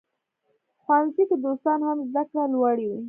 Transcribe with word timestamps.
ښوونځي 0.81 1.23
کې 1.29 1.35
دوستان 1.45 1.79
هم 1.87 1.97
زده 2.09 2.23
کړه 2.29 2.43
لوړوي. 2.53 2.97